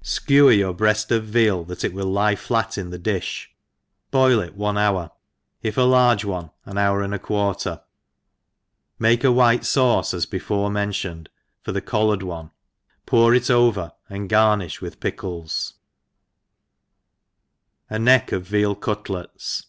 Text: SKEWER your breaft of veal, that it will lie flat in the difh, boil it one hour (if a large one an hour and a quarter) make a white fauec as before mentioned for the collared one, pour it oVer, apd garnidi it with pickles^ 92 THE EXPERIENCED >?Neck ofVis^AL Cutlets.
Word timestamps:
SKEWER 0.00 0.52
your 0.52 0.72
breaft 0.72 1.10
of 1.10 1.24
veal, 1.24 1.64
that 1.64 1.84
it 1.84 1.92
will 1.92 2.06
lie 2.06 2.34
flat 2.34 2.78
in 2.78 2.88
the 2.88 2.98
difh, 2.98 3.48
boil 4.10 4.40
it 4.40 4.54
one 4.54 4.78
hour 4.78 5.10
(if 5.62 5.76
a 5.76 5.82
large 5.82 6.24
one 6.24 6.50
an 6.64 6.78
hour 6.78 7.02
and 7.02 7.12
a 7.12 7.18
quarter) 7.18 7.78
make 8.98 9.22
a 9.22 9.30
white 9.30 9.64
fauec 9.64 10.14
as 10.14 10.24
before 10.24 10.70
mentioned 10.70 11.28
for 11.60 11.72
the 11.72 11.82
collared 11.82 12.22
one, 12.22 12.52
pour 13.04 13.34
it 13.34 13.50
oVer, 13.50 13.92
apd 14.08 14.28
garnidi 14.30 14.64
it 14.76 14.80
with 14.80 14.98
pickles^ 14.98 15.74
92 17.90 17.90
THE 17.90 17.94
EXPERIENCED 17.98 18.02
>?Neck 18.02 18.28
ofVis^AL 18.30 18.80
Cutlets. 18.80 19.66